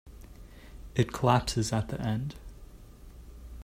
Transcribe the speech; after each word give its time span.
It 0.95 1.13
collapses 1.13 1.71
at 1.71 1.89
the 1.89 2.01
end. 2.01 2.33